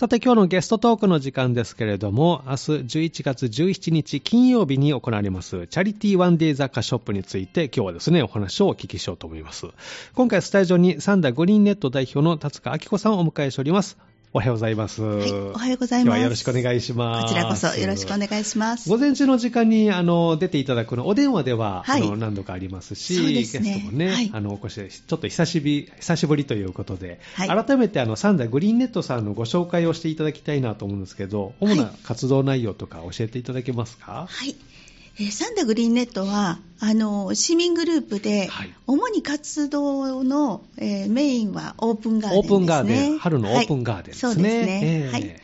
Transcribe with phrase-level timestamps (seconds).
[0.00, 9.66] さて今日のゲストトークの時間ですけれども、明日11月17日金曜日に行われますチャリティーワンデー雑貨ショップについて今日はですね、お話をお聞きしようと思います。
[10.14, 13.98] 今回スタジオにサンダーグリーンネット代表の達川明子さんをお迎えしております。
[14.32, 15.02] おはようございます。
[15.02, 16.14] はい、おはようございます。
[16.14, 17.26] 今日はよろしくお願いします。
[17.26, 18.88] こちらこそよろしくお願いします。
[18.88, 34.28] 午前中の時間にあの出ていただくの、お電話では、はいあの何度かありますし、ねゲストもね、はいあのお越しちょっと久しぶり久しぶりということで、はい改めてあのサンダーグリーンネットさんのご紹介をしていただきたいなと思うんですけど、主な活動内容とか教えていただけますか？
[34.30, 34.54] はい。
[35.18, 38.74] えーサンダグリーンネットは、あの、市民グループで、はい。
[38.86, 42.56] 主に活動の、えーメインはオープンガーデンオですね。
[42.56, 44.30] ープンガーデン、春のオープンガーデンですね。
[44.32, 44.80] はいそうですね。
[44.82, 45.12] ええ。
[45.12, 45.36] はい。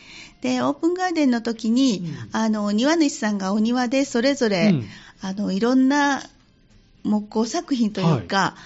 [0.43, 2.02] で、オープンガーデンの時に、
[2.33, 2.41] うん。
[2.41, 4.87] あの、庭主さんがお庭でそれぞれ、うん。
[5.21, 6.23] あの、いろんな
[7.05, 8.57] 木工作品というか、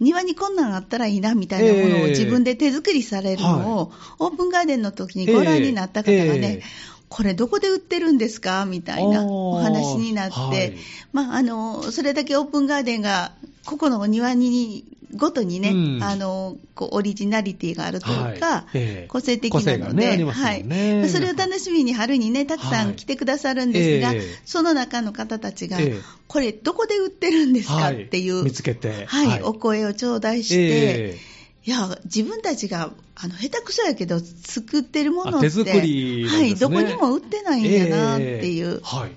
[0.00, 2.10] 庭にこんなんあったらいいなみたいなものをええ。
[2.10, 6.62] 自分で手作りされるのを、オープンガーデンの時にご覧になった方がね、ええ
[7.10, 8.64] これどこで売ってるんですか？
[8.66, 10.74] みたいなお話になって、はい。
[11.12, 13.32] まあ、あの、それだけオープンガーデンが、
[13.66, 14.84] 個々のお庭に、
[15.16, 16.02] ごとにね、うん。
[16.04, 18.78] あの、こう、オリジナリティがあるというか、はい。
[18.78, 19.08] ええ。
[19.08, 20.24] 個性的なので、がねね。
[20.24, 21.08] はい。
[21.08, 24.22] それを楽しみに春にね、たくさはいん来てくださるんですが、ええ。
[24.44, 26.00] その中の方たちが、ええ。
[26.28, 28.04] これどこで売ってるんですか、はい。
[28.04, 29.04] っていう、見つけて。
[29.06, 29.42] はい、はい。
[29.42, 31.18] お声を頂戴して、え
[31.64, 36.28] いや、自分たちが、あの、下手くそやけど、作ってるものって、ね。
[36.28, 38.76] はい、どこにも売ってないんやなっていう。
[38.76, 39.16] ええはい。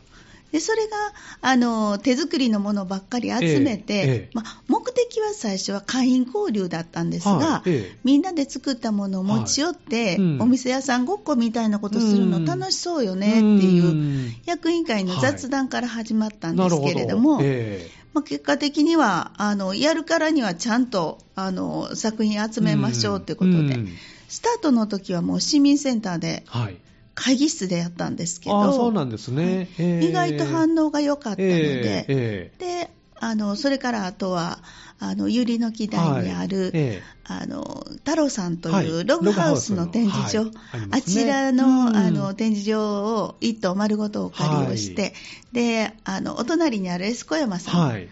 [0.54, 0.98] で、それが、
[1.42, 4.30] あの、手作りのものばっかり集めて、ええええ。
[4.34, 7.98] まあ、目的は最初は会員交流だったんですが、はいええ。
[8.04, 10.16] みんなで作ったものを持ち寄って、はい。
[10.18, 10.42] うん。
[10.44, 14.36] お店屋さんごっこみたいなことするのうん楽しそうよねっていう、うん。
[14.46, 16.82] 役員会の雑談から始まったんです。
[16.84, 23.90] けれども、えまあ、結果的にはあのやるからにはちゃんとあの作品集めましょうということで、うん。
[24.28, 26.78] スタートの時はもう市民センターではい。
[27.16, 29.70] 会議室でやったんですけど、そうなんですね。
[29.78, 32.90] ええ意外と反応が良かったので、えええで
[33.20, 34.60] あのそれからあとは
[35.04, 37.04] あの百合の木台にある、はいええ。
[37.26, 38.88] あの太郎さんとはい。
[38.88, 40.52] いうログハウスの展示場、はい。
[40.74, 41.96] ありあちらの,、うん。
[41.96, 45.10] あの展示場を一棟丸ごとお借りをして、は
[45.52, 48.08] であのお隣にあるエスコ山さん、はい。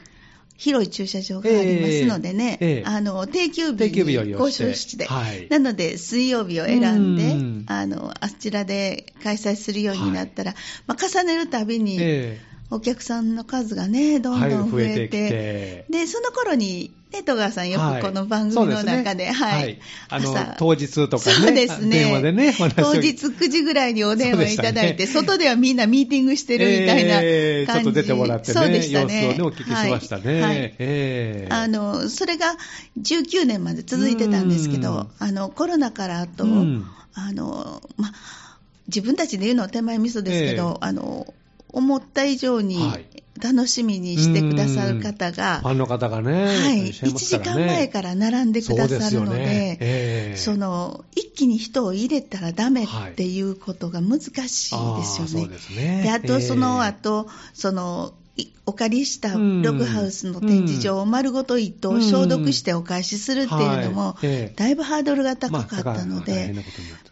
[0.58, 2.70] 広い駐車場がありますのでね、ええ。
[2.76, 2.84] ええ。
[2.86, 5.48] あの定休日に交渉して、はい。
[5.50, 7.66] なので水曜日を選んで、うん。
[7.68, 10.54] あのあちらで開催するようになったら、
[10.88, 12.40] まあ、重ねるたびに、え
[12.72, 18.02] お客さんの数がね、どんどん増えて、はい増えてで、その頃に、ね、戸川さんよはい。
[18.02, 19.78] くこの番組の中で、はい。
[20.08, 21.36] あの朝、当日とかね。
[21.36, 21.90] そうですね。
[21.90, 25.08] 電話でね、当日9時ぐらいにお電話いただいて、ね。
[25.08, 29.22] 外ではみんなミーティングしてるみたいな感じ、ええちょっと出てもらってね、そうでしたね。
[29.26, 30.34] 様子をね、お聞きしましたね。
[30.34, 30.42] はい。
[30.42, 30.76] はい。
[30.80, 32.56] ええあの、それが
[33.02, 34.82] 19年まで続いてたんですけうん。
[34.82, 36.86] ど、あの、コロナから後、うん。
[37.16, 38.14] あの、ま、
[38.88, 41.34] 自分たちで言うのは手前味噌ですけど、あの、
[41.72, 43.06] 思った以上にはい。
[43.42, 47.62] 楽しみにしてくださる方が、ファンの方がね、はい、いらっしゃい1ますからね。
[47.64, 49.78] 時間前から並んでくださるのでね。
[49.80, 50.38] ええ。
[50.38, 55.48] その一気に人を入れたらダメっていうことが難しいですよああそうね。
[55.48, 56.02] ですね。
[56.04, 58.21] であと、ええその後、そのい
[58.66, 64.16] お借りしたログハウスの展示場を丸ごと一棟消毒してお返しするっていうのも
[64.56, 66.54] だいぶハードルが高かったので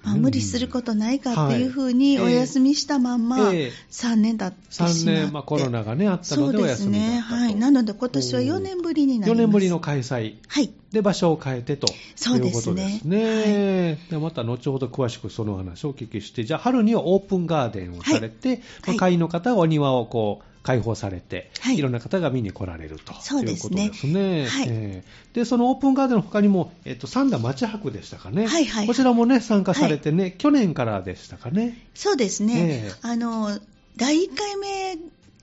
[0.04, 4.96] まあ無理することないかっていうふうにはいお休みしたまんまええ3年経ってしまって。
[4.96, 7.16] 3年、まあ、コロナがね、あったのでおそうですね。
[7.16, 7.36] 休みだったと。
[7.36, 7.56] はい。
[7.56, 9.42] なので今年は4年ぶりになり4ます。
[9.46, 10.36] 年ぶりの開催。
[10.48, 10.72] はい。
[10.92, 14.00] で、場所を変えてというですねことですね。
[14.10, 24.48] でまた後ほど詳しくその話をお聞きして、じゃあ春にはオープンガーデンをされて、はいまあ会員の方はお庭をこう開放されて、はいいろんな方が見に来られるということですねですね。
[24.48, 28.46] はいえーで、そのオープンガーデンの他にも、えっと、三田町博でしたかね。
[28.46, 31.88] はいはいこちらもね、参加されてね、去年からでしたかね。
[31.96, 32.54] そうですね。
[32.86, 33.60] ええあの、
[33.98, 34.98] 第1回目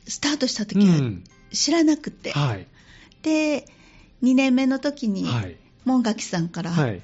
[0.06, 2.66] スタートした時はうん知らなくて、はい。
[3.22, 3.66] で、
[4.22, 5.56] 2年目の時に、はい。
[5.84, 7.02] 門垣さんから、はい。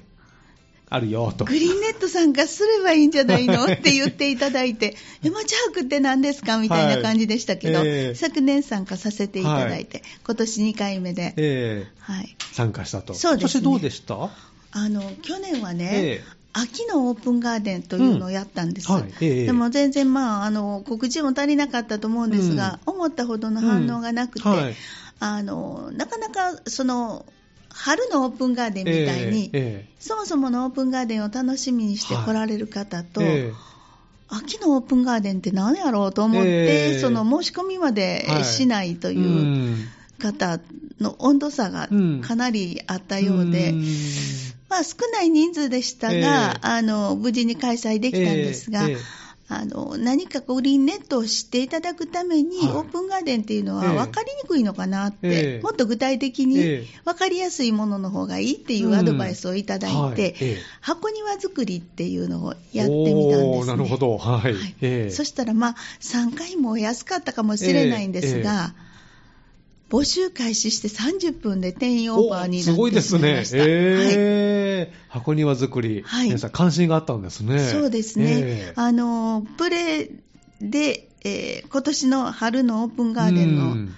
[0.95, 1.45] あるよと。
[1.45, 3.63] グリーンネット参加すればいいんじゃないの？
[3.65, 6.57] って言っていただいて、 え、町博って何ですか？
[6.59, 7.87] みたいな感じでしたけど、はい。
[7.87, 12.35] ええ昨年参加させていただいて、今年2回目で、えはい。
[12.37, 13.13] ー参加したと。
[13.15, 13.61] そうですね。
[13.61, 14.29] 今年どうでした？
[14.75, 16.43] あの、去年はね、ええ。
[16.55, 18.87] 秋のオープンガーデンというのをやったんです。
[18.91, 19.11] うんはい。
[19.21, 19.45] ええ。
[19.47, 24.55] でも全然、まあ、あの、告知も足りなかったと思うんですが、思ったほどの反応がなくて、うん。
[24.55, 24.75] はい。
[25.19, 27.25] あの、なかなか、その、
[27.73, 33.53] 春のオープンガーデンみたいに、えそもそものオープンガーデンを楽しみにして来られる方と、ええ。
[34.29, 36.99] 秋のオープンガーデンって何やろうと思って、ええ。
[36.99, 39.87] その申し込みまではいしないとえいううん。
[40.19, 40.59] 方
[40.99, 41.89] の温度差が
[42.21, 43.81] かなりあったようで、ん。
[44.69, 46.59] ままあ、少ない人数でしたが、ええ。
[46.61, 52.71] あの無事に開催できたんですが、ええええあの何かグリーンネットを知っていただくために、はい。
[52.77, 53.89] オープンガーデンっていうのええ。
[53.89, 55.61] は分かりにくいのかなって、ええ。
[55.61, 57.01] もっと具体的にええ。
[57.03, 60.21] 分かりやすいものの方がいいっていうアドバイスをいただいて、うんはい。
[60.21, 60.57] ええ。
[60.81, 63.73] 箱庭作りっていうのをやってみたんです、ね。
[63.73, 64.17] なるほど。
[64.17, 64.53] はい。
[64.53, 64.75] はい。
[64.81, 65.09] ええ。
[65.09, 68.73] そしたら、まあ、3回も安かったかもしれないんですが、
[69.93, 73.45] 募集開始して30分で定員オーバーになおすごいってですねしまいま。
[73.45, 73.57] した。
[73.59, 73.67] はい。
[73.69, 76.25] ええ箱庭作り、はい。
[76.25, 77.59] 皆さん関心があったんですね。
[77.59, 78.73] そうですね、ええ。
[78.75, 80.09] あのプレ
[80.59, 83.95] で、えー今年の春のオープンガーデンうのん。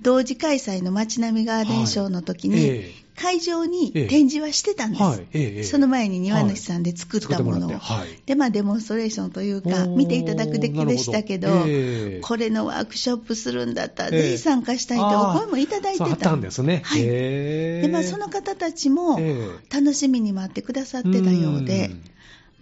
[0.00, 4.06] 同時開催の街並みガーデンショーの時に、ええ会場にええ。
[4.08, 5.20] 展示はしてたんです、はい。
[5.32, 5.62] ええええ。
[5.62, 8.08] その前に庭主さんで作ったものを、はい。
[8.26, 11.48] でまあ、デモンストレーションというか、見ていただくだけでしたけど、
[12.22, 14.22] これのワークショップするんだったら、ええ。
[14.22, 16.34] ぜひ参加したいとお声もいただいてた。
[16.34, 16.82] んですね。
[16.84, 17.02] はい。
[17.02, 19.50] でまあ、その方たちもえ。
[19.72, 22.02] 楽しみに待ってくださってたようで、うん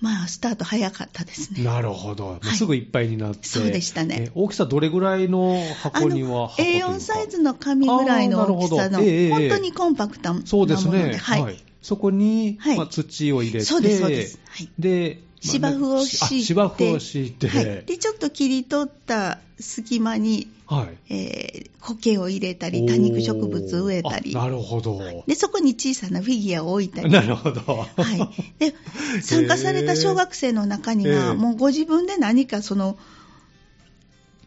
[0.01, 1.63] まあ、スタート早かったですね。
[1.63, 2.31] なるほど。
[2.31, 2.57] はい。
[2.57, 3.47] すぐいっぱいになって。
[3.49, 4.27] そうでしたね。
[4.29, 6.89] え大きさどれぐらいの箱には箱というか。
[6.93, 11.17] A4 サイズの紙ぐらいの大きさの、ええ本当にコンパクトなもので、そうですね。
[11.17, 11.65] はい。
[11.83, 12.77] そこに、はい。
[12.77, 14.39] まあ、土を入れて、そうですそうです。
[14.49, 14.71] はい。
[14.79, 20.97] で、まあ芝生を敷いて、あ芝生を敷いて、はい、でちょっと切り取った隙間に、はい。
[21.09, 24.37] えー苔を入れたり、多肉植物を植えたり。
[24.37, 25.01] あ、なるほど。
[25.27, 27.11] でそこに小さなフィギュアを置いたり。
[27.11, 27.61] なるほど。
[27.61, 28.75] はい、で
[29.23, 32.99] 参加された小学生の中には、ええもうご自分で何かその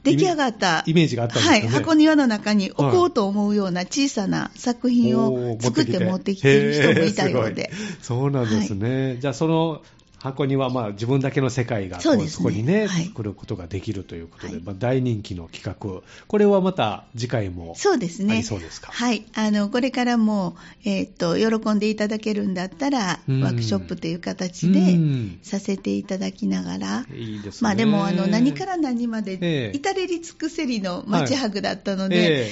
[0.04, 1.60] 出来上がったイメージがあったんですかね。
[1.62, 7.72] はい、箱庭の中に置こうと思うような小さな作品を作って持ってきている人もいたようで。
[8.02, 9.18] そうなんですね。
[9.20, 9.82] じゃあ、その
[10.24, 18.34] 箱にはまあ自分だけの世界がこそうですねこにね、はい作ることができるということで、はいまあ、大人気の企画、これはまた次回もそうですね。
[18.36, 18.92] ありそうですか？
[18.92, 19.26] はい。
[19.34, 20.56] あの、これからも、
[20.86, 27.60] えーっと、喜んでいただけるんだったら、うんワークショップという形うでんさせていただきながら、いいですね。
[27.62, 32.52] まあでも、あの、何から何までええ、至れり尽くせりの街博だったので、え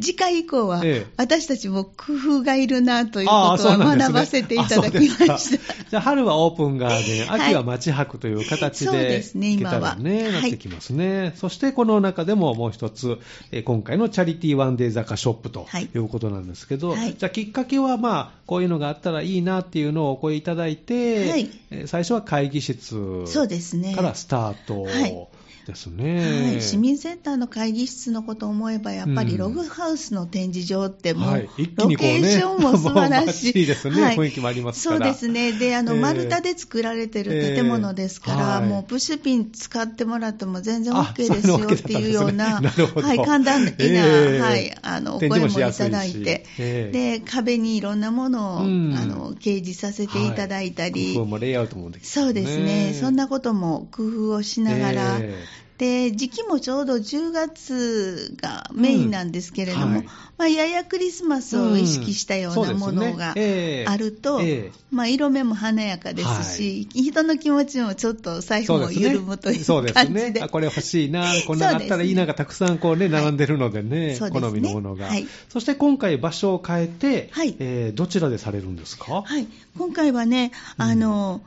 [0.00, 4.12] 次回以降はええ、私たちも工夫がいるなということはそうなんですね。
[4.12, 4.94] 学ばせていただき
[5.26, 5.74] ました。
[5.90, 7.40] じゃあ、春はオープンガーデン、はい。
[7.48, 11.32] 秋は街博という形そうで、ですねいけたらね、今はなってきますね。
[11.36, 13.18] そして、この中でももう一つ、
[13.50, 15.88] えー今回のチャリティーワンデー坂ショップとはい。
[15.92, 17.14] いうことなんですけど、はい。
[17.18, 21.48] じゃあ、きっかけは、まあ、こういうのがあったらいいなっていうのをお声いただいて、
[21.86, 23.24] 最初は会議室。
[23.96, 25.28] からスタートはい
[25.66, 26.42] ですね。
[26.42, 29.26] はい、市民センターの会議室のことを思えば、やっぱうん。
[29.26, 31.48] りログハウスの展示場ってもう、はい。
[31.56, 33.52] 一気ロにこうねケーションも素晴らしい。
[33.52, 34.14] チリですね。
[34.16, 35.04] 雰囲気もありますから。
[35.06, 35.52] そうですね。
[35.52, 43.02] で、あの、ええ丸太で作られてる建物ですから、ええはいもうプッシュピン使ってもらっても全然あ OK ですよっていうような、そういうの OK だったんですね。
[43.02, 48.94] なはい、簡単な、ええはい、あの、お声もいただいて、ええで、壁にいろんなものを、うん。
[48.94, 51.14] あの、掲示させていただいたり、
[52.02, 55.44] そうですね、そんなことも工夫をしながら、え
[55.78, 60.04] で時期もちょうど10月がメインなんですけれども、うんはい。
[60.36, 64.48] まあ、ややクリスマスを意識したようなものがあると、ええ。
[64.48, 64.72] ええ。
[64.92, 70.30] まあ、色目も華やかですし、人の気持ちもちょっと財布も緩むというそうです感じで。
[70.30, 70.40] ね。
[70.42, 74.48] あこれ欲しいな、 こんなのあったらいいながたくさんこうね、並んでるのでね、そうですね。
[74.48, 75.06] 好みのものが。
[75.06, 75.26] はい。
[75.48, 77.56] そして今回場所を変えて、はい。
[77.58, 79.22] えーどちらでされるんですか？
[79.22, 81.42] はい、今回はね、あの、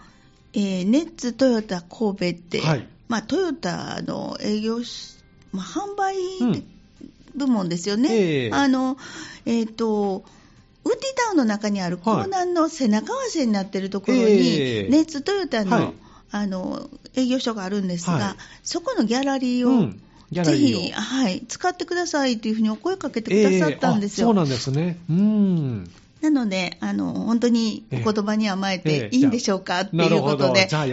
[0.54, 5.18] えーネッツトヨタ神戸って、はいまあ、トヨタの営業し、
[5.52, 6.64] まあ、販売うん
[7.36, 8.10] 部門ですよね。
[8.12, 8.52] ええ。
[8.52, 8.98] あの、
[9.46, 10.26] えっ、と、
[10.84, 14.90] ウッディタウンの中にある港南の背中合わせになっているところに、ええ。
[14.90, 15.94] ネッツトヨタの,、はい。
[16.32, 18.36] あの営業所があるんですが、はい。
[18.64, 19.92] そこのギャラリーを、
[20.32, 24.28] ぜひ、はい、使ってくださいというふうにお声かけてくださったんですよ。
[24.28, 24.98] えーあそうなんですね。
[25.10, 25.92] うん。
[26.22, 30.32] なので、あの、本当にお言葉に甘ええてえいいんでしょうかってなるほど。
[30.32, 30.90] いうことで、はい、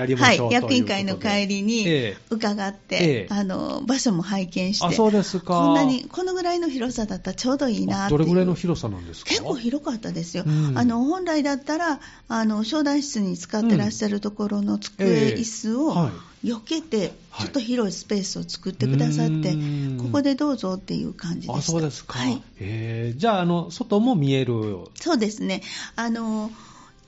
[0.51, 2.17] 役員会の帰りにええ。
[2.31, 3.35] 伺って、ええ。
[3.35, 5.45] あの、場所も拝見して、あ、そうですか。
[5.47, 9.31] こんなに、このぐらいの広さだったらちょうどいいなってどれぐらいの広さなんですか？
[9.31, 10.45] 結構広かったですよ。
[10.47, 10.79] うん。
[10.79, 15.41] あの、本来だったら、あの、商談室に使ってらっしゃるところの机、ええ。
[15.41, 16.13] 椅子をはい
[16.45, 17.11] 避けて、はい
[17.45, 21.55] ちょっと広いスペースを作ってくださってうん、ここでどうぞっていう感じでした。
[21.55, 22.19] あ、そうですか。
[22.19, 22.41] はい。
[22.61, 24.55] えーじゃあ、あの、外も見える。
[24.95, 25.63] そうですね。
[25.97, 26.53] あの、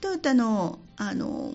[0.00, 1.52] トヨタの、あの、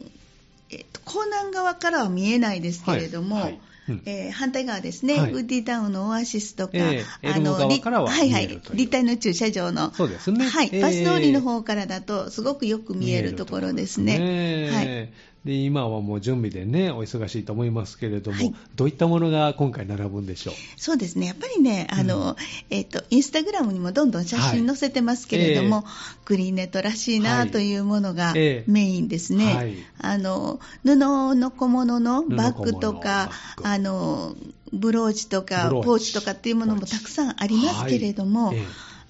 [0.69, 3.61] えっと、江南側からは見えないですけれども、はいはいうん
[4.05, 14.69] えー反対側ですね、はいウッディタウンのオアシスとか、ええエルム側からはりはいはい立体の駐車場の、そうですねはい、ええバス通りの方からだと、すごくよく見えるところですね。
[14.71, 15.13] はい。
[15.45, 18.55] で今はもう準備でね、お忙しいと思いますけれども、はい。
[18.75, 20.53] どういったものが今回並ぶんでしょう？
[20.77, 22.35] そうですね、やっぱりね、あの、うん。
[22.69, 25.85] えっ、と、インスタグラムにもどんどん写真載せてますけれども、はい。
[26.25, 27.51] グリーンネットらしいはない。
[27.51, 28.71] というものがええ。
[28.71, 29.45] メインですね。
[29.45, 29.73] はい。
[29.97, 33.31] あの、布の小物のバッグと布か
[33.63, 34.35] あの、
[34.71, 38.53] ブローチとかポーチとかっていうものもたくさんありますけれども、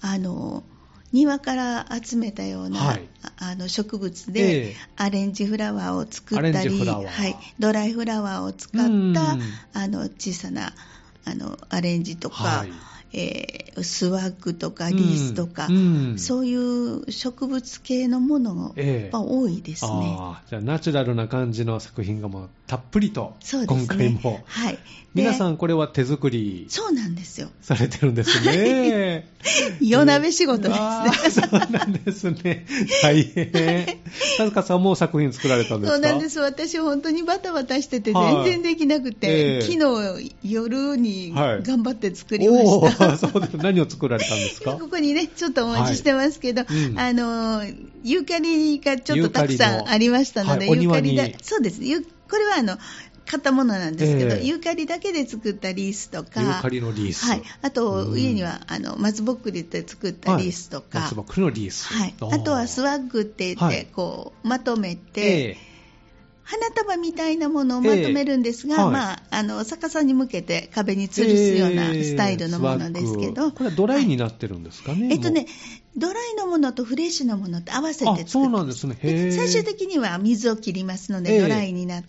[0.00, 0.64] あの、
[1.12, 3.08] 庭から集めたような、はい。
[3.22, 9.14] ああの植物えでえアレンジフラワーを作ったり、はい、ドライフラワーを使ったうん。
[9.14, 10.72] あの小さな
[11.24, 12.72] あのアレンジとか、はい。
[13.14, 16.18] えースワッグとかリースとか、うん。
[16.18, 18.74] そういう植物系のもの
[19.10, 20.16] が多いですね。
[20.18, 20.50] あー。
[20.50, 23.34] じゃあナチュラルな感じの作品がもうたっぷりと。
[23.66, 24.40] 今回も。
[24.46, 24.78] はい。
[25.14, 27.50] で皆さんこれは手作りそうなんですよ。
[27.60, 29.28] されてるんですね。
[29.82, 30.80] 夜鍋仕事です
[31.40, 31.48] ね。
[31.50, 32.64] そうなんですね。
[33.02, 33.84] 大変。
[34.38, 35.96] さずかさんも作品作られたんですか？
[35.96, 36.40] そうなんです。
[36.40, 42.70] 私本当にバタバタしててはい全然できなくて、ええ昨日夜にはい頑張って作りました。
[42.70, 43.56] おーそうです。
[43.58, 44.72] 何を作られたんですか？
[44.80, 47.62] ここにね、ちょっとお待ちしてますけど、はいうんあの、
[48.02, 51.84] ユーカリがちょっとたくさんありましたので、はいお庭ユーカリだに、そうです。
[51.84, 52.78] ユこれはあの、
[53.26, 54.46] 買ったものなんですけど、ええ。
[54.46, 57.26] ユーカリだけで作ったリースとか、ユーカリのリース。
[57.26, 57.42] はい。
[57.60, 58.18] あと、うん。
[58.18, 61.92] 家には、あの、松ぼっくりで作ったリースとか、松ぼっくりのリース。
[61.92, 62.14] はい。
[62.18, 62.34] ー。
[62.34, 63.86] あとはスワッグって言って、はい。
[63.92, 65.56] こう、まとめて、え
[66.42, 68.82] 花束みたいなものをまとめるんですが、ええ。
[68.82, 68.92] はい。
[68.92, 75.08] まあ、あの逆さに向けて壁に吊るすようなスタイルのものですけど、これはドライになってるんですかね。
[75.12, 75.46] えっとね、
[75.96, 78.96] ドライのものとフレッシュのものと合わせて作ってあ、そうなんですね。
[79.00, 81.40] 最終的には水を切りますので、ええ。
[81.42, 82.08] ドライになって、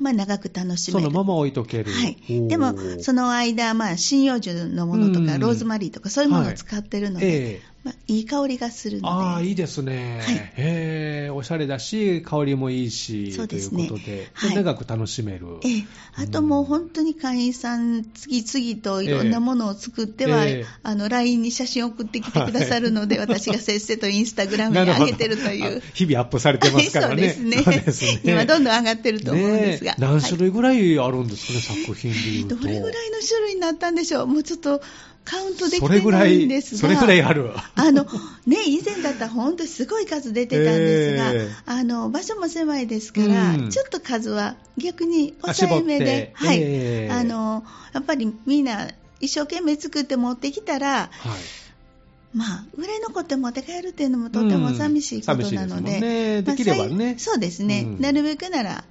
[0.00, 1.06] まあ、長く楽しめる。
[1.06, 1.92] そのまま置いとける。
[1.92, 2.18] はい。
[2.48, 5.40] でも、その間、まあ、針葉樹のものとか、うん。
[5.40, 10.20] ローズマリーとか、そういうものを使ってるので、ええまあ、いい香りがするので、ああ、いいですね。
[10.22, 10.36] はい。
[10.36, 10.52] へ
[11.26, 13.86] え、おしゃれだし、香りもいいし、そうですね。
[13.88, 14.56] ということで、はい。
[14.56, 15.58] 長く楽しめる。
[15.62, 15.84] ええ、
[16.16, 20.66] あともう本当に会員さん、次々といろんなものを作っては、ええ。
[20.82, 25.78] あの LINE に写真を送ってきてくださるので、 私がせっせとインスタグラムに上げてるという。
[25.78, 25.80] あ。
[25.92, 27.34] 日々アップされてますからね。
[27.36, 27.92] そうですね。
[27.92, 28.32] す ね。
[28.32, 29.92] 今、どんどん上がってると思うんですが。
[29.92, 30.02] ねえ。
[30.02, 31.84] 何種類ぐらいあるんですかね、はい。
[31.84, 32.56] 作品でいうと。
[32.56, 34.80] どれぐらいの種類になったんでしょう、もうちょっと
[35.24, 37.50] カウントできてないんでい、すが、それぐらいある。
[37.74, 38.04] あの
[38.46, 41.54] ね、以前だったら本当にすごい数出てたんですが、ええ。
[41.66, 43.70] あの場所も狭いですから、うん。
[43.70, 46.58] ちょっと数は逆にあ抑えめではい。
[46.60, 47.10] ええ。
[47.10, 47.64] あの
[47.94, 48.90] やっぱりみんな
[49.20, 51.10] 一生懸命作って持ってきたら、はい。
[52.34, 57.14] まあ、売れ残って持って帰るっていうのもとても寂しいことなので、うんでねまあできればね。
[57.16, 58.00] 最そうですね、うん。
[58.00, 58.84] なるべくならはい。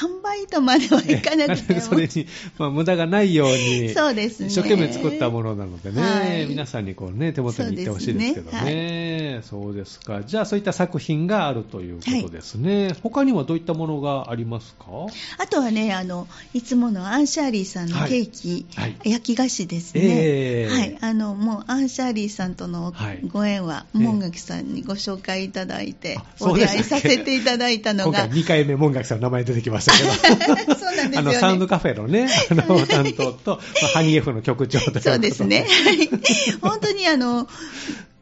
[0.00, 2.26] 完売とまではいかなくても、 それに、
[2.58, 4.48] まあ、無駄がないように、そうですね。
[4.48, 6.46] 一生懸命作ったものなのでね、はい。
[6.46, 9.40] 皆さんにこう、ね、手元に行ってほしいですけどね。
[9.42, 10.22] そうですか。
[10.22, 12.94] じゃあ、そういった作品があるということですね。
[13.02, 14.84] 他にはどういったものがありますか？
[15.38, 18.96] あとはねあの、いつものアンシャーリーさんのケーキ、はい。
[19.04, 20.74] 焼き菓子ですね、ええ。
[20.74, 23.20] はい、あのもうアンシャーリーさんとのはい。
[23.26, 24.02] ご縁は、ええ。
[24.02, 28.24] 門垣さんにご紹介いただいてあ、そお出会いさせていただいたのが。
[28.24, 30.74] 今回、2回目、門垣さんの名前出てきましたけど。
[30.74, 31.18] そうなんですよね。
[31.18, 35.66] あの、サウンドカフェのね、あの、担当と、まあハニー F の局長というそうですね。
[35.68, 36.08] はい。
[36.60, 37.48] 本当にあの、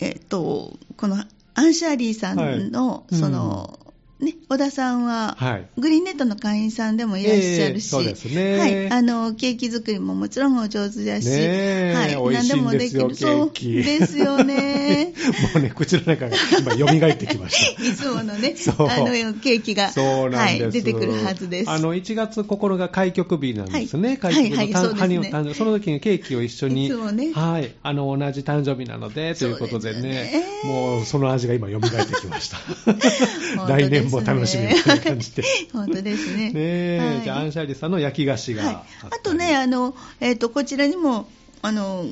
[0.00, 3.16] えっと、このアンシャーリーさんの、はい。
[3.16, 3.78] その、
[4.22, 5.66] ね、小田さんは、はい。
[5.78, 8.58] グリーンネットの会員さんでもいらっしゃるし、ええそうですね。
[8.58, 13.14] はい、あの、ケーキ作りももちろんお上手だし、ねえはい、何でもできる。
[13.14, 15.12] そうですよね。
[15.54, 17.82] もうね、口の中が今、蘇ってきました。
[17.84, 21.70] いつものね、あの、ケーキが、はい、出てくるはずです。
[21.70, 24.10] あの、1月9日開局日なんですね。
[24.10, 24.18] はい。
[24.18, 25.54] 開局のはいはいね。
[25.54, 27.32] その時にケーキを一緒に、いつもね。
[27.32, 31.88] はい、あの、同じ誕生日なので、ということでそうでねね、もうその味が今蘇って
[32.20, 32.58] きました。
[33.68, 35.42] 来年も楽しみみたいな感じで。
[35.72, 36.52] 本当ですね。
[36.52, 38.74] ねじゃあ、アンシャリさんの焼き菓子がはい。
[38.74, 41.28] ああとね、あのえー、とこちらにも
[41.62, 42.06] あの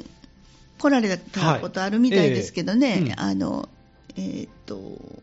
[0.78, 2.98] 来られたことあるみたいですけどね、はい。
[2.98, 3.04] ええ。
[3.04, 3.20] うん。
[3.20, 3.68] あの
[4.16, 5.22] えー、と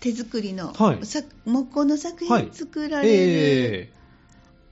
[0.00, 1.06] 手作りの、はい。
[1.06, 2.42] さ木工の作はい。
[2.42, 3.92] 品作られるえ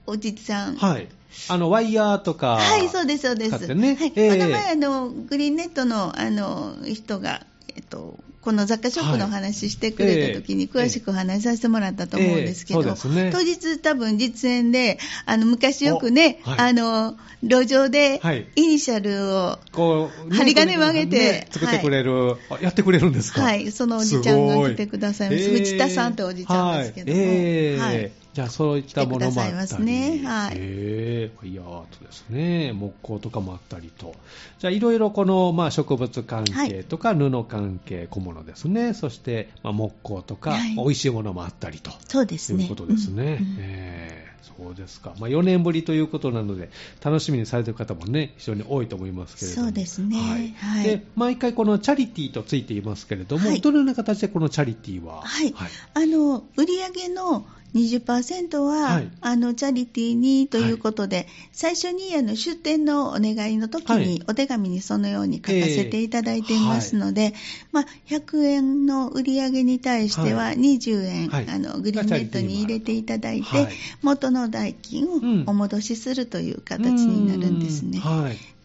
[0.05, 0.75] おじさん。
[0.75, 1.07] えはい。
[1.49, 2.57] あの、ワイヤーとか。
[2.57, 3.49] はい、そうです、そうです。
[3.51, 3.95] 使ってね。
[3.95, 4.29] はい、ええ。
[4.29, 23.41] この前、あの、グリーンネットの、あの、人が、えっと、この雑貨ショップのお話してくれた時に、詳しくお話しさせてもらったと思うんですけど、当日多分実演で、あの、昔よくね、あの、路上ではい、イニシャルを、針金曲げてね作ってくれる、あやってくれるんですか？
[23.41, 25.49] はい、そのおじちゃんが来てくださいます。
[25.49, 27.83] 藤田さんっておじちゃんですけども。
[27.83, 29.49] はいじゃあそういったものもあったり。
[29.49, 34.15] 来てくださいますねはいええいやーとですね、木工とかもあったりと。
[34.59, 38.93] じゃあいろいろこの、まあ、植物関係とか布関係、小物ですね。
[38.93, 41.91] そして、まあ、木工とか、はい美味しいものもあったりと。
[42.07, 42.57] そうですね。
[42.59, 43.23] ということですね。
[43.23, 45.13] うんうんえーそうですか。
[45.19, 46.69] まあ、4年ぶりということなので、
[47.03, 49.63] 楽しみにされている方もね、非常に多いと思いますけれども。
[49.67, 50.53] そうですねはい。
[50.57, 55.21] はいで、毎回このチャリティーとついていますけれども、はいどのような形でこのチャリティーは？
[55.21, 55.69] はいはい。
[55.93, 59.11] あの売上の20%は、はい。
[59.21, 64.07] あのチャリティーにということで、最初にあの出店のお願いの時はい。
[64.07, 67.33] に、お手紙にそのように書かせていただいていますので、
[67.71, 70.57] まあ、100円の売上に対してははい。
[70.57, 71.49] 20円、はい。
[71.49, 78.01] あのグリーンネットに入れていただいて、はい元の代金をうんお戻しするという形になるんですね。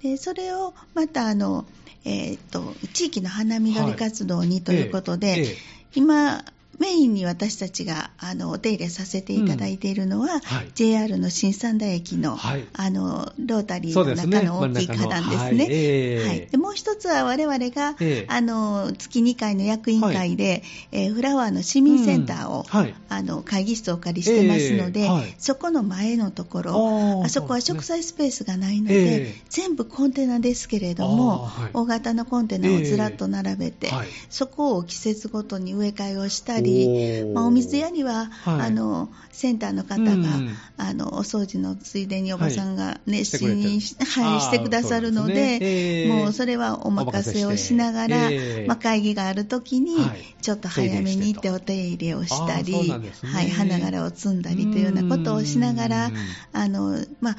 [0.02, 1.64] でそれをまたあの、
[2.04, 5.34] えーと地域の花緑活動にということで、ええ。
[5.40, 5.56] ええ。
[5.94, 6.44] 今、
[6.78, 10.70] メインに私たちがあのお手入れさせていただいているのは、はい。
[10.74, 12.66] JR の新三田駅の,、はい。
[12.72, 15.56] あのロータリーの中の大きい花壇ですはい。
[15.56, 15.66] ね。
[15.70, 16.26] ええ。
[16.26, 16.46] はい。
[16.46, 18.26] でもう一つは我々が、ええ。
[18.28, 22.94] あの月2回の役員会で、えーフラワーの市民センターを、うんはい。
[23.08, 25.08] あの会議室をお借りしてますので、ええ。
[25.08, 25.34] はい。
[25.38, 33.90] そこの前のところ、あそこは植栽スペースがないのえで、え全部コンテナですけれども、大型のコンテナをずらっと並べて、
[34.30, 37.32] そこを季節ごとに植え替えをしたり、おー。
[37.32, 38.60] まあ、お水やりは、はい。
[38.66, 45.58] あのセンターの方が、うんあのお掃除のついでにおばさんが熱心にし,、はい、してくださるのでね。
[45.60, 50.36] ええもうそれはお任せをしながら、ええまあ、会議があるときに、はい。
[50.40, 53.12] ちょっと早めに行ってお手入れをしたり、ね。
[53.24, 56.14] はい、花柄を摘んだりというようなことをしながらうん、
[56.52, 57.36] あのまあ、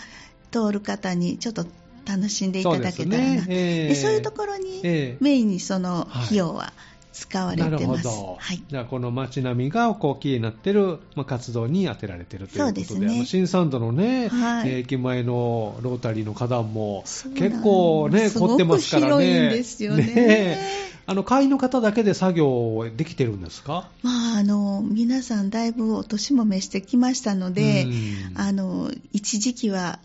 [0.52, 1.66] 通る方にちょっと
[2.06, 3.42] 楽しんでいただけたらな。
[3.42, 3.46] そうね。
[3.50, 6.74] ええでそういうところにええメインにその費用は
[7.12, 7.86] 使われてます。
[7.86, 8.38] ほど。
[8.40, 8.64] はい。
[8.70, 13.26] じゃあ、この街並みがこう綺麗になってる、まあ、活動に当てられてるということで、そうですね。
[13.26, 14.70] 新サンドのね、はい。
[14.70, 17.04] えー駅前のロータリーの花壇も
[17.36, 19.26] 結構ね、凝ってますからね。
[19.26, 20.14] 広いんですよね。
[20.16, 23.90] えあの会員の方だけで作業できてるんですか？
[24.04, 29.98] まあ、あの皆さんだいぶお年も召してきましたのでうん、あの一時期は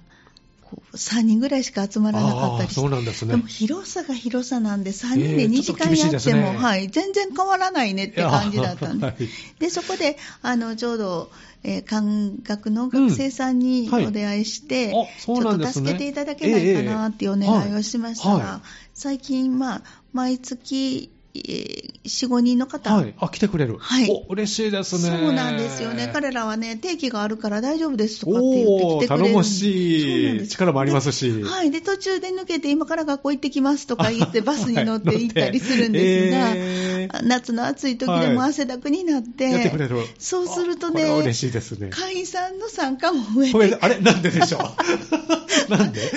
[0.95, 2.81] 3人ぐらいしか集まらなかったりして。
[2.81, 3.33] あーそうなんですね。
[3.33, 6.41] でも広さが広さなんで3人でええ2時間やっと厳しいですね。
[6.41, 9.07] っても、はい、全然変わらないねって感じだったんで。
[9.07, 9.17] はい。
[9.59, 11.31] でそこであのちょうど、
[11.63, 12.03] えー漢
[12.43, 15.37] 学の学生さんにお出会いして、うなんですね。
[15.37, 18.69] ちょっと助けていただけないかなっていうお願いをしましたら、ええはい。
[18.95, 23.15] 最近、まあ、毎月、えー4、5人の方、はい。
[23.19, 23.77] あ、来てくれる。
[23.79, 25.19] はいお、嬉しいですね。
[25.19, 26.11] そうなんですよね。
[26.13, 29.25] 彼らはね、定期があるから大丈夫ですとかって言っておーきてくれる。
[29.25, 31.71] 頼もしい力もありますしではい。
[31.71, 36.94] で、途中で抜けて今から学校行ってきますとか言って バスに乗って行ったりするんですが、えー
[37.25, 39.97] 夏の暑い時でも汗だくになって、やってくれる。
[40.19, 41.91] そうするとね、嬉しいですね。
[41.91, 45.71] 会員さんの参加も増えて、あれなんででしょう？
[45.71, 46.01] なんで？
[46.01, 46.11] ね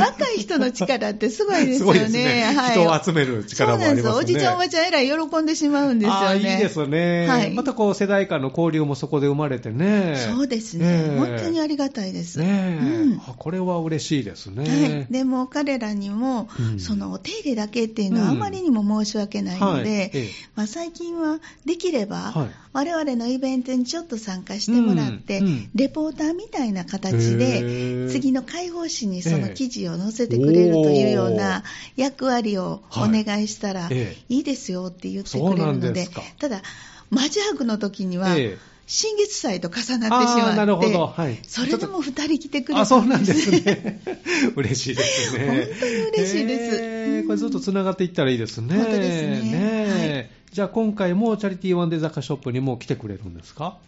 [0.00, 2.08] 若い人の力ってすごいですよね。
[2.08, 2.42] ね。
[2.54, 2.70] はい。
[2.72, 4.02] 人を集める力もありますね。
[4.02, 4.36] そうなんですよ。
[4.36, 6.36] おじちゃんおばちゃんえらい喜んでしまうんですよね。
[6.36, 7.26] いいですね。
[7.28, 10.16] はいまたこう世代間の交流もそこで生まれてね。
[10.16, 10.86] そうですね。
[10.86, 12.38] ええ本当にありがたいです。
[12.38, 14.68] ねえ、うんあこれは嬉しいですね。
[14.68, 20.30] はい、でも彼らにも、うんそのお手入れだけっていうのはあまりにも申し訳ないので、はいええ。
[20.54, 22.50] まあ、最近はできれば、はい。
[22.72, 25.70] 我々のイベントにちょっと参加してもらって、うんうん。
[25.74, 28.08] レポーターみたいな形へでえ。
[28.08, 31.64] 次の会報誌にそのええ記事を載せてくれるというような
[31.96, 33.96] 役割をお願いしたら、はい。
[33.96, 34.34] ええ。
[34.34, 36.62] いいですよって言ってくれるのでんでただ
[37.10, 44.00] マジ博の時には、ええ新月祭と重なってしまってなるほどはいそれでも2人来てくれたあ、そうなんですね。
[44.56, 45.46] 嬉しいですね。
[45.46, 48.74] 本当に嬉しいですへーこれずっとつながっていったらいいですね。
[48.74, 53.78] 本当ですねえじゃあ今回もチャリティーワンデー雑貨ショップにも来てくれるんですか？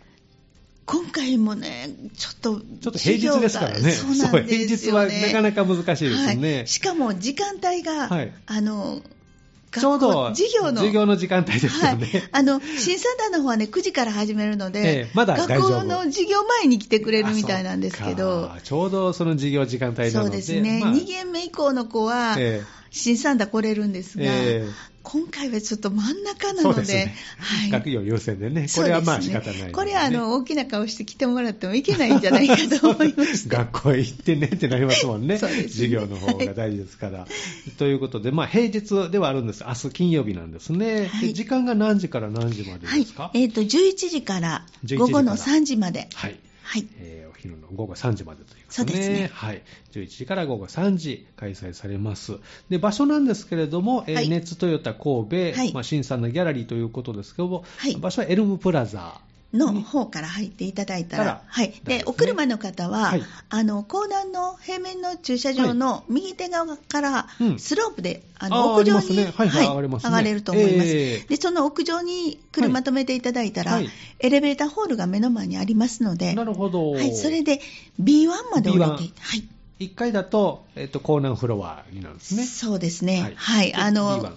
[0.87, 3.91] 今回もね、ちょっと、ちょっと平日ですからね。
[3.91, 5.09] そうなんですよ、ね。
[5.09, 6.57] 平日はなかなか難しいですね。
[6.59, 9.03] はいしかも時間帯が、はいあの、
[9.81, 10.79] ちょうど授業の。
[10.79, 12.07] 授業の時間帯ですよね。
[12.07, 20.13] はい、あの新三段の方はね9時から始めるので、ええまだ学校の授業前に来てくれるみたいなんですけあどちょうどその授業時間帯なので。
[20.13, 27.15] そうですね、まあ2限目以降の子は、え新三段来れるんですが、ええ今回はちょっと真ん中なので、そうですね。
[27.39, 28.67] はい学業優先でね。
[28.75, 33.49] これはまあ仕方ないね、これはあの大きな顔して来てもらってもいけないんじゃないかと思いまして。
[33.55, 35.39] 学校へ行ってねってなりますもんね。
[35.39, 37.27] 授業の方が大事ですから。
[37.79, 39.65] ということで、まあ平日ではあるんです。
[39.67, 41.09] 明日金曜日なんですね。
[41.09, 46.09] はいで時間が何時から何時まではいですか、えっ、と11時から11時から午後の3時まで。
[46.15, 46.39] はい。
[46.73, 46.89] はい。
[46.97, 49.63] えーお昼の午後3時までということそうですねはい。
[49.93, 52.39] 11時から午後3時開催されます。
[52.71, 59.21] で、場所なんですけれども、えーはいネッツトヨタ神戸、はいまあ、新さんのギャラリーということですけども、はい場所はエルムプラザ
[59.53, 61.75] の方から入っていただいたら、はい。
[61.85, 70.89] で、お車の方は、はいあの、公団の平面の駐車場の右手側からうん、スロープで、ああの、ー屋上に、はいはい上がれると思います。
[70.89, 76.93] ええで、その屋上に車止めていただいたら、はいエレベーターホールが目の前にありますので、なるほど。
[76.93, 77.61] はい、それで
[78.01, 79.49] B1 まで降り B1 てはい。
[79.81, 82.45] 1階だと、えっと、コーナーフロアになるんですね。
[82.45, 83.21] そうですね。
[83.21, 83.75] はいはい。
[83.75, 84.33] あの、B1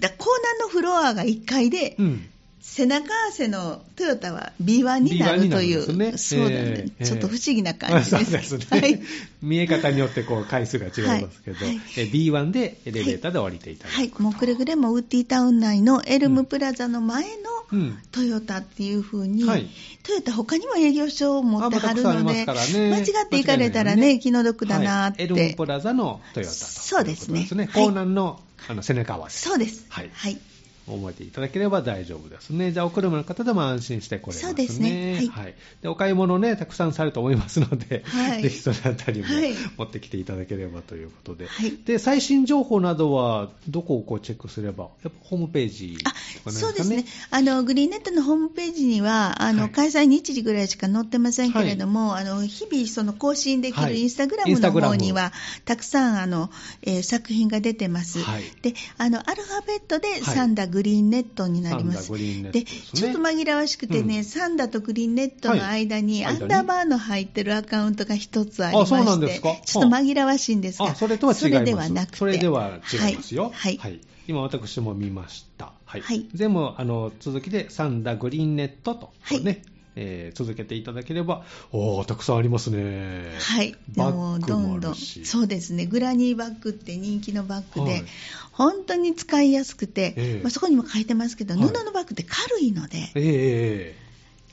[0.00, 2.28] だコーナーのフロアが1階で、うん。
[2.68, 6.18] 背中合わせのトヨタは B1 にな B1 になるという、ね。
[6.18, 8.32] そうなんです、ええちょっと不思議な感じです。
[8.32, 9.00] ですね、はい。
[9.40, 11.76] 見え方によってこう回数が違いますけど、はい。
[11.76, 11.80] はい。
[11.96, 13.96] え B1 でエレベーターで降りていただく。
[13.96, 17.30] はい、もうくれぐれもウッディタウン内のエルムプラザの前の
[17.72, 17.98] うん。
[18.12, 19.68] トヨタっていう風に、はい。
[20.02, 22.90] トヨタ他にも営業所を持ってはるので、ますからね。
[22.90, 25.22] 間違って行かれたらね、気の毒だなって。
[25.22, 25.32] はい。
[25.32, 27.40] エルムプラザのトヨタとそうですね。
[27.40, 27.68] いことはい。
[27.68, 29.48] コーナーのあの背中合わせ。
[29.48, 29.86] そうです。
[29.88, 30.10] はい。
[30.12, 30.38] はい。
[30.86, 32.72] 覚えていただければ大丈夫ですね。
[32.72, 34.48] じゃあ、お車の方でも安心してこれますね。
[34.48, 35.28] そうですね。
[35.30, 35.54] はい。
[35.82, 38.42] で、お買い物ね、たくさんされると思いますので、はい。
[38.42, 39.54] ぜひそのあたりもはい。
[39.76, 41.46] 持ってきていただければということで。
[41.46, 41.72] はい。
[41.84, 46.12] で、最新情報などは、どこをこうチェックすれば、やっぱホームページとか
[46.46, 47.02] あなんそうですね。
[47.02, 49.70] か、あのグリーンネットのホームページには、あのはい。
[49.72, 53.94] 開催日時ぐらいしか載ってませんけれども、あの日々、その更新できはい。
[53.94, 55.32] るインスタグラムの方には、
[55.64, 56.50] たくさんあの、
[56.82, 58.42] えー作品が出てます、はい。
[58.62, 60.22] であのアルファベットではい。
[60.22, 62.04] サンダグリーンネットになります。
[62.04, 71.40] サンダグリーンネットでねちょっと紛らわしくてね、うんサンダとグリーンネットの間に、はいアンダーバーの入ってるアカウントが一つありまして、ちょっと紛らわしいんですが、あ、それとは違います。
[71.40, 73.50] それではなくて、それでは違いますよ。
[73.54, 75.72] はいはい今私も見ました。
[75.84, 76.00] はい。
[76.00, 79.62] はい全部、あの、続きで、サンダグリーンネットと、はいね、
[79.96, 83.32] えー続けていただければ、おー、たくさんありますね。
[83.40, 84.94] はい、バッグもどんどん。
[84.94, 88.04] そうですね、グラニーバッグって人気のバッグで、はい。
[88.52, 90.40] 本当に使いやすくて、ええ。
[90.42, 91.68] まあ、そこにも書いてますけど、はい。
[91.68, 94.06] 布のバッグって軽いので、ええええ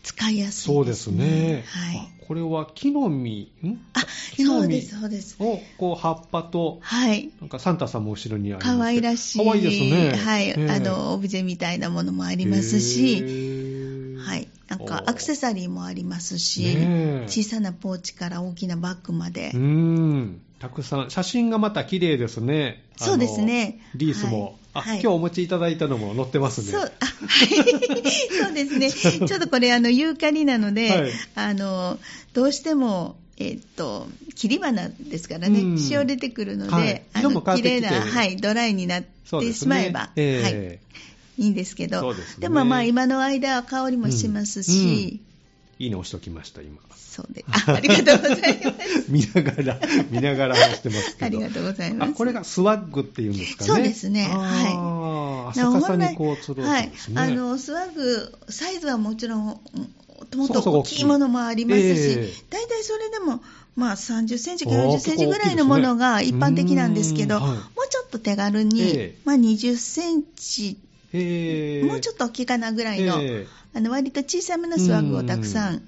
[0.03, 1.63] 使いやすいそうですね。
[1.65, 3.79] はい、あこれは木の実、ん？
[3.93, 4.01] あ
[4.36, 4.62] 木の実。
[4.62, 5.36] そうです、そうです。
[5.39, 7.32] を、こう、葉っぱと、はい。
[7.39, 10.12] なんかサンタさんも後ろにあります可愛らしい、可愛いですね。
[10.12, 10.47] はい。
[10.49, 10.69] ええ。
[10.71, 13.23] あの、オブジェみたいなものもありますへし、
[14.85, 17.25] かアクセサリーもありますし、ねえ。
[17.27, 22.83] 小さなポーチから大きなバッグまで、うーん、たくさん、写真がまた綺麗ですね。
[22.97, 23.79] そうですね。
[23.95, 25.01] リースも、はい。
[25.01, 26.71] 今日お持ちいただいたのも載ってますね。
[26.71, 27.47] そう、あ、はい。
[28.31, 28.91] そうですね。
[28.91, 31.11] ちょっとこれ、あの、ユーカリなので、はい。
[31.35, 31.99] あの、
[32.33, 35.87] どうしても、えっと、切り花ですからね、うん。
[35.91, 37.03] 塩出てくるので、はい。
[37.13, 40.79] あ色も綺麗な、はい、ドライになってしまえば、えはい、え
[41.37, 45.21] いいんですけど、ですねもまあ、今の間は香りもしますし、
[45.79, 46.77] いいね押しときました、今。
[46.95, 49.05] そうで、あありがとうございます。
[49.11, 51.25] 見ながら、見ながら話してますけど。
[51.25, 52.09] ありがとうございます。
[52.11, 53.67] あ、これがスワッグっていうんですかね。
[53.67, 55.57] そうですねはい。
[55.57, 56.91] な逆さにこう、つるはい。
[57.15, 59.59] あのスワグ、サイズはもちろん、も
[60.45, 63.43] っと大きいものもありますし、ええ大体それでも、
[63.75, 70.77] まあ、30センチかあー40センチぐらいのものが一般的なんですけど、うーんはいもうちょっと手軽に、ええまあ、20センチ、
[71.13, 75.82] もうちょっと大きいかなぐらいの、ええあの割と小さめのスワグをたくさん、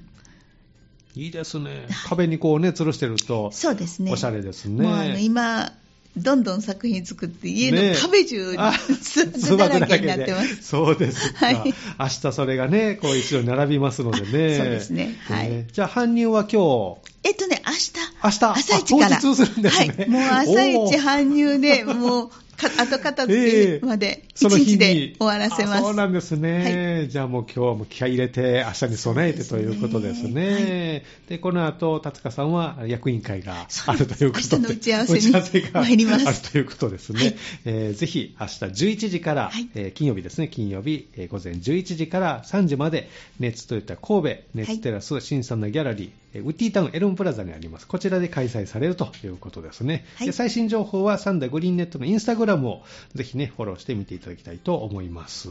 [1.15, 1.87] いいですね。
[2.07, 4.11] 壁にこうね、吊るしてると、そうですね。
[4.11, 4.83] おしゃれですね。
[4.83, 5.71] もうあの今、
[6.17, 10.63] どんどん作品作って、家ねの壁中にあスワグだらけになってます。
[10.63, 11.45] そうですか。
[11.45, 14.55] はい明日それがね、こう一度に並びますのでね。
[14.55, 17.93] あそうですねはいえーじゃあ搬入は今日、えっとね、明日。
[18.23, 19.17] 明日朝一から。
[19.17, 20.09] あ当日するんですねはい。
[20.09, 25.77] もう朝一搬入で、もう、か後片付ええけまで、その日に一日で終わらせます。
[25.77, 27.07] あそうなんですね。
[27.09, 31.03] じゃあもう今日はもう気合い入れて、明日に備えてということですね。
[31.27, 35.13] で、この後、達香さんは役員会があるということで、明日の打ち合わせ
[35.59, 37.19] に参りますあるということですね。
[37.19, 47.87] はいえーぜひ明日11時から、はいえー金曜日ですね、金曜日、えー午前11時から3時まで、熱といった神戸、熱テラス新さんのギャラリー、えーウッディタウンエルムプラザにあります。
[47.87, 50.05] こちらで開催されるということですね。
[50.15, 52.83] はいで最新情報はサンダーグリーンネットのインスタグラムを
[53.15, 55.49] ぜひね、フォローしてみていただきたいと思います。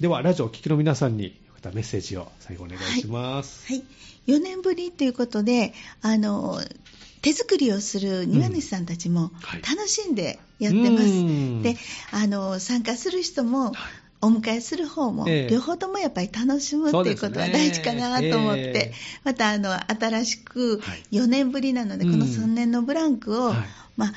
[0.00, 3.72] では、ラジオをお聞きの皆さんに、またメッセージを最後お願いします。
[3.72, 3.84] はい。
[4.26, 6.60] 4年ぶりということで、あの、
[7.22, 9.62] 手作りをする庭主さんたちもはい。
[9.62, 11.04] 楽しんでやってます。
[11.04, 11.62] うん。
[11.62, 11.76] で、
[12.10, 13.74] あの、参加する人も、はい。
[14.24, 15.48] お迎えする方も、ええ。
[15.50, 18.92] 両方ともやっぱり楽しむっていうことは大事かなと思って、ええ。
[19.22, 21.02] またあの新しくはい。
[21.12, 22.12] 4年ぶりなので、うん。
[22.12, 23.56] この3年のブランクを、はい。
[23.98, 24.12] まあ、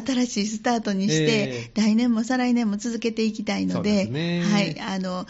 [0.00, 1.80] 新しいスタートにして、ええ。
[1.80, 4.42] 来年も再来年も続けていきたいのでね。
[4.42, 5.26] はい、あの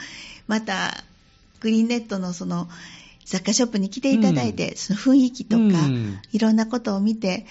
[0.47, 1.05] また
[1.61, 2.69] グリーンネットのその
[3.25, 6.19] 雑貨ショップに来ていただいて、その雰囲気とか、うん。
[6.33, 7.47] いろんなことを見て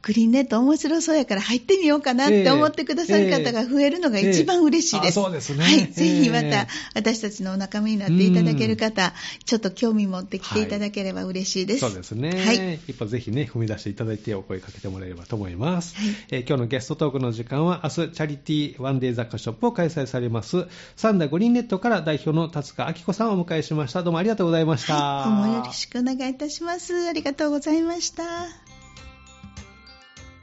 [0.00, 5.18] グリーンネット面白そうやから入ってみようかなって思ってくださる方が増えるのが一番嬉しいです。
[5.18, 5.64] えーえー、そうですね。
[5.64, 5.86] はい。
[5.92, 9.12] ぜひまた、私たちのお仲間になっていただける方、
[9.44, 11.84] ちょっと興味持ってきていただければ嬉しいです。
[11.84, 12.30] はい、そうですね。
[12.30, 12.80] はい。
[12.86, 15.96] 一歩ぜひね、踏み出していただいてお声かけてもらえればと思います。
[15.96, 24.02] はい、えー、今日のゲストトークの時間は、明日、チャリティーワンデー雑貨ショップを開催されます、サンダグリーンネットから代表の達川明子さんをお迎えしました。
[24.02, 24.94] どうもありがとうございました。
[24.94, 27.08] はい、今後よろしくお願いいたします。
[27.08, 28.67] ありがとうございました。